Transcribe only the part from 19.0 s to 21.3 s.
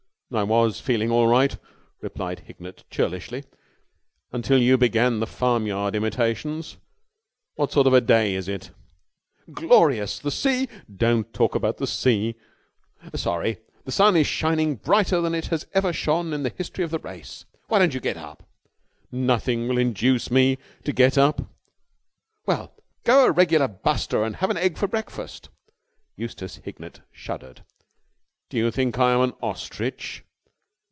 "Nothing will induce me to get